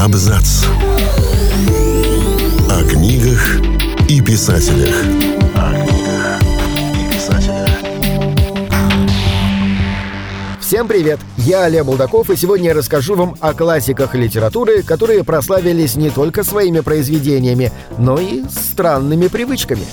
[0.00, 0.64] Абзац.
[2.70, 3.60] О книгах
[4.08, 4.94] и писателях.
[5.54, 6.40] О книгах
[6.94, 7.68] и писателях.
[10.58, 11.20] Всем привет!
[11.36, 16.44] Я Олег Булдаков, и сегодня я расскажу вам о классиках литературы, которые прославились не только
[16.44, 19.84] своими произведениями, но и странными привычками.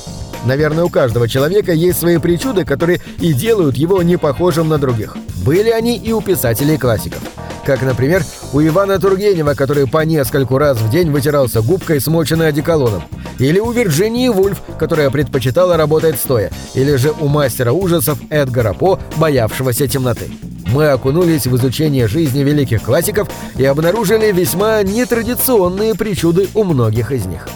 [0.46, 5.18] Наверное, у каждого человека есть свои причуды, которые и делают его не похожим на других.
[5.44, 7.20] Были они и у писателей классиков.
[7.68, 13.04] Как, например, у Ивана Тургенева, который по нескольку раз в день вытирался губкой, смоченной одеколоном.
[13.40, 16.50] Или у Вирджинии Вульф, которая предпочитала работать стоя.
[16.76, 20.32] Или же у мастера ужасов Эдгара По, боявшегося темноты.
[20.68, 27.26] Мы окунулись в изучение жизни великих классиков и обнаружили весьма нетрадиционные причуды у многих из
[27.26, 27.50] них.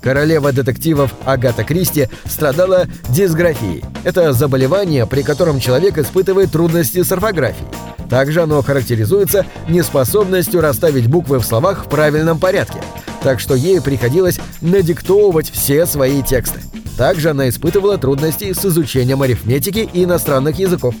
[0.00, 3.82] Королева детективов Агата Кристи страдала дисграфией.
[4.04, 7.66] Это заболевание, при котором человек испытывает трудности с орфографией.
[8.08, 12.80] Также оно характеризуется неспособностью расставить буквы в словах в правильном порядке,
[13.22, 16.60] так что ей приходилось надиктовывать все свои тексты.
[16.96, 20.96] Также она испытывала трудности с изучением арифметики и иностранных языков.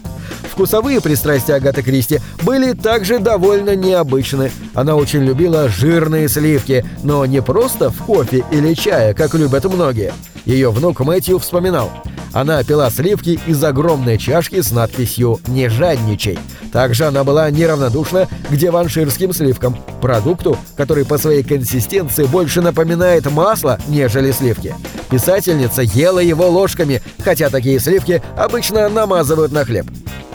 [0.48, 4.52] Вкусовые пристрастия Агаты Кристи были также довольно необычны.
[4.74, 10.12] Она очень любила жирные сливки, но не просто в кофе или чае, как любят многие.
[10.44, 11.90] Ее внук Мэтью вспоминал.
[12.32, 16.38] Она пила сливки из огромной чашки с надписью «Не жадничай».
[16.72, 23.78] Также она была неравнодушна к деванширским сливкам, продукту, который по своей консистенции больше напоминает масло,
[23.88, 24.74] нежели сливки.
[25.10, 29.86] Писательница ела его ложками, хотя такие сливки обычно намазывают на хлеб.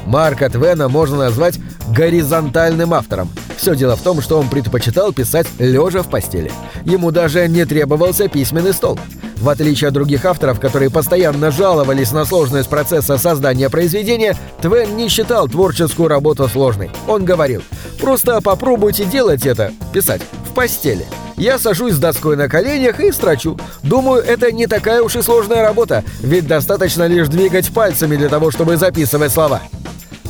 [0.05, 3.29] Марка Твена можно назвать горизонтальным автором.
[3.57, 6.51] Все дело в том, что он предпочитал писать лежа в постели.
[6.85, 8.99] Ему даже не требовался письменный стол.
[9.43, 15.09] В отличие от других авторов, которые постоянно жаловались на сложность процесса создания произведения, Твен не
[15.09, 16.91] считал творческую работу сложной.
[17.09, 17.61] Он говорил,
[17.99, 21.05] просто попробуйте делать это, писать, в постели.
[21.35, 23.59] Я сажусь с доской на коленях и строчу.
[23.81, 28.49] Думаю, это не такая уж и сложная работа, ведь достаточно лишь двигать пальцами для того,
[28.49, 29.61] чтобы записывать слова.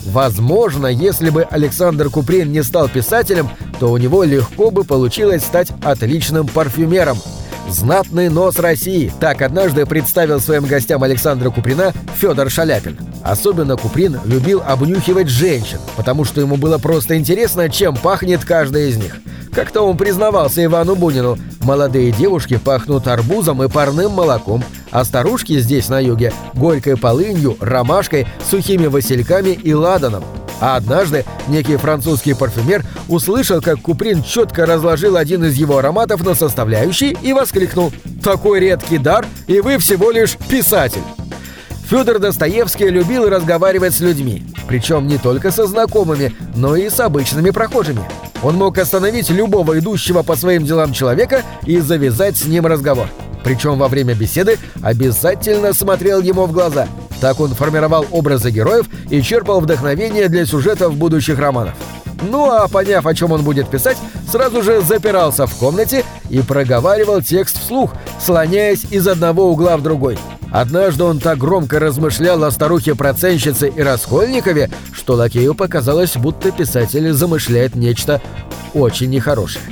[0.06, 3.48] Возможно, если бы Александр Куприн не стал писателем,
[3.80, 7.20] то у него легко бы получилось стать отличным парфюмером.
[7.70, 12.98] «Знатный нос России»— так однажды представил своим гостям Александра Куприна Федор Шаляпин.
[13.24, 18.98] Особенно Куприн любил обнюхивать женщин, потому что ему было просто интересно, чем пахнет каждая из
[18.98, 19.18] них.
[19.54, 25.90] Как-то он признавался Ивану Бунину, молодые девушки пахнут арбузом и парным молоком, а старушки здесь,
[25.90, 30.24] на юге, горькой полынью, ромашкой, сухими васильками и ладаном.
[30.64, 36.36] А однажды некий французский парфюмер услышал, как Куприн четко разложил один из его ароматов на
[36.36, 37.92] составляющие и воскликнул
[38.24, 41.02] «Такой редкий дар, и вы всего лишь писатель!»
[41.90, 47.50] Федор Достоевский любил разговаривать с людьми, причем не только со знакомыми, но и с обычными
[47.50, 48.02] прохожими.
[48.42, 53.10] Он мог остановить любого идущего по своим делам человека и завязать с ним разговор.
[53.44, 56.88] Причем во время беседы обязательно смотрел ему в глаза.
[57.24, 61.74] Так он формировал образы героев и черпал вдохновение для сюжетов будущих романов.
[62.22, 63.96] Ну а поняв, о чем он будет писать,
[64.30, 70.20] сразу же запирался в комнате и проговаривал текст вслух, слоняясь из одного угла в другой.
[70.52, 77.74] Однажды он так громко размышлял о старухе-проценщице и Раскольникове, что лакею показалось, будто писатель замышляет
[77.76, 78.22] нечто
[78.74, 79.64] очень нехорошее.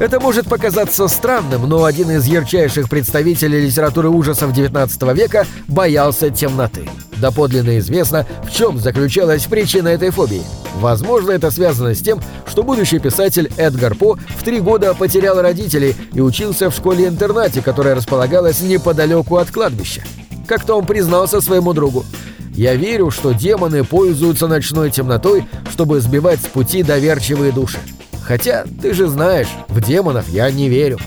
[0.00, 6.88] Это может показаться странным, но один из ярчайших представителей литературы ужасов XIX века боялся темноты.
[7.18, 10.42] Доподлинно известно, в чем заключалась причина этой фобии.
[10.74, 15.94] Возможно, это связано с тем, что будущий писатель Эдгар По в три года потерял родителей
[16.12, 20.02] и учился в школе-интернате, которая располагалась неподалеку от кладбища.
[20.48, 22.04] Как-то он признался своему другу.
[22.52, 27.78] «Я верю, что демоны пользуются ночной темнотой, чтобы сбивать с пути доверчивые души.
[28.26, 30.98] Хотя, ты же знаешь, в демонов я не верю».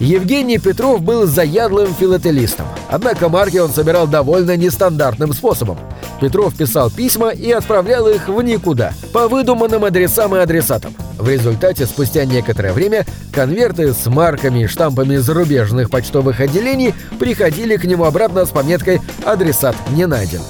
[0.00, 5.76] Евгений Петров был заядлым филателистом, однако марки он собирал довольно нестандартным способом.
[6.20, 10.94] Петров писал письма и отправлял их в никуда, по выдуманным адресам и адресатам.
[11.18, 17.84] В результате, спустя некоторое время, конверты с марками и штампами зарубежных почтовых отделений приходили к
[17.84, 20.40] нему обратно с пометкой «Адресат не найден».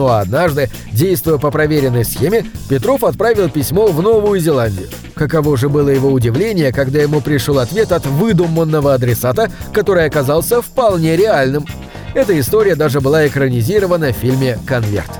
[0.00, 4.88] А однажды, действуя по проверенной схеме, Петров отправил письмо в Новую Зеландию.
[5.14, 11.16] Каково же было его удивление, когда ему пришел ответ от выдуманного адресата, который оказался вполне
[11.16, 11.66] реальным.
[12.14, 15.10] Эта история даже была экранизирована в фильме «Конверт».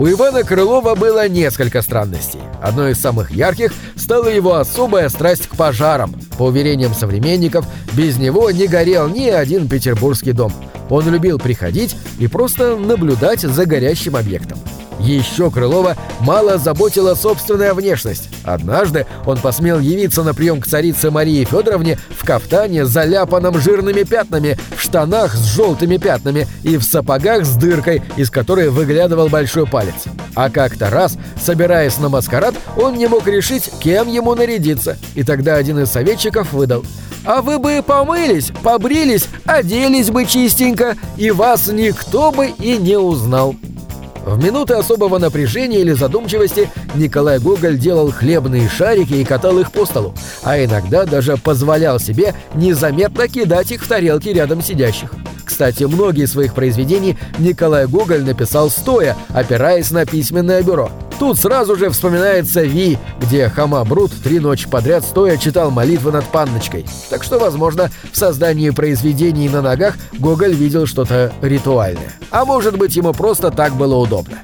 [0.00, 2.40] У Ивана Крылова было несколько странностей.
[2.62, 6.14] Одной из самых ярких стала его особая страсть к пожарам.
[6.38, 10.54] По уверениям современников, без него не горел ни один петербургский дом.
[10.90, 14.58] Он любил приходить и просто наблюдать за горящим объектом.
[15.00, 18.28] Еще Крылова мало заботила собственная внешность.
[18.44, 24.58] Однажды он посмел явиться на прием к царице Марии Федоровне в кафтане, заляпанном жирными пятнами,
[24.76, 30.04] в штанах с желтыми пятнами и в сапогах с дыркой, из которой выглядывал большой палец.
[30.34, 34.98] А как-то раз, собираясь на маскарад, он не мог решить, кем ему нарядиться.
[35.14, 36.84] И тогда один из советчиков выдал
[37.30, 43.54] а вы бы помылись, побрились, оделись бы чистенько, и вас никто бы и не узнал.
[44.26, 49.86] В минуты особого напряжения или задумчивости Николай Гоголь делал хлебные шарики и катал их по
[49.86, 50.12] столу,
[50.42, 55.12] а иногда даже позволял себе незаметно кидать их в тарелки рядом сидящих.
[55.44, 60.90] Кстати, многие своих произведений Николай Гоголь написал стоя, опираясь на письменное бюро.
[61.20, 66.24] Тут сразу же вспоминается Ви, где Хама Брут три ночи подряд стоя читал молитвы над
[66.24, 66.86] панночкой.
[67.10, 72.14] Так что, возможно, в создании произведений на ногах Гоголь видел что-то ритуальное.
[72.30, 74.38] А может быть, ему просто так было удобно.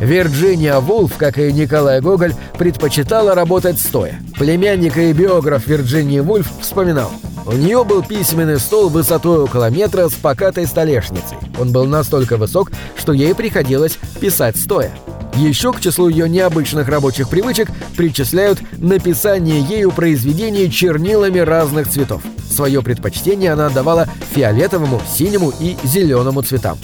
[0.00, 4.20] Вирджиния Вулф, как и Николай Гоголь, предпочитала работать стоя.
[4.36, 7.12] Племянник и биограф Вирджинии Вульф вспоминал.
[7.46, 11.38] У нее был письменный стол высотой около метра с покатой столешницей.
[11.60, 14.90] Он был настолько высок, что ей приходилось писать стоя.
[15.38, 22.22] Еще к числу ее необычных рабочих привычек причисляют написание ею произведений чернилами разных цветов.
[22.50, 26.76] Свое предпочтение она отдавала фиолетовому, синему и зеленому цветам.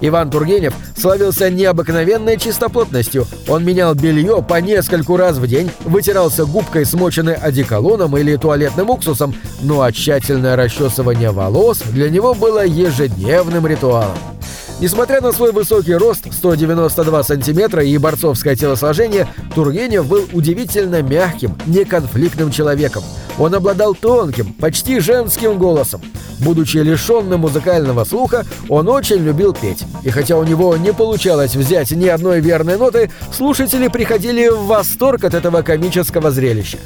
[0.00, 3.26] Иван Тургенев славился необыкновенной чистоплотностью.
[3.48, 9.34] Он менял белье по нескольку раз в день, вытирался губкой, смоченной одеколоном или туалетным уксусом,
[9.60, 14.33] ну а тщательное расчесывание волос для него было ежедневным ритуалом.
[14.80, 22.50] Несмотря на свой высокий рост 192 сантиметра и борцовское телосложение, Тургенев был удивительно мягким, неконфликтным
[22.50, 23.04] человеком.
[23.38, 26.02] Он обладал тонким, почти женским голосом.
[26.40, 29.84] Будучи лишенным музыкального слуха, он очень любил петь.
[30.02, 35.24] И хотя у него не получалось взять ни одной верной ноты, слушатели приходили в восторг
[35.24, 36.78] от этого комического зрелища.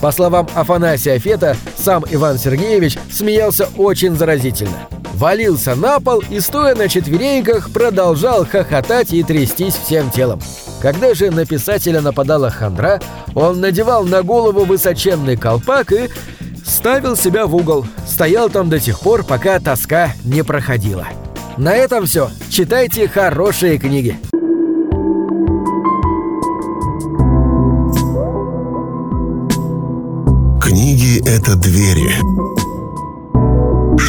[0.00, 4.88] По словам Афанасия Фета, сам Иван Сергеевич смеялся очень заразительно.
[5.22, 10.40] Валился на пол и, стоя на четвереньках, продолжал хохотать и трястись всем телом.
[10.80, 13.00] Когда же на писателя нападала хандра,
[13.32, 16.08] он надевал на голову высоченный колпак и
[16.66, 17.86] ставил себя в угол.
[18.04, 21.06] Стоял там до тех пор, пока тоска не проходила.
[21.56, 22.28] На этом все.
[22.50, 24.18] Читайте хорошие книги.
[30.60, 32.10] Книги— это двери,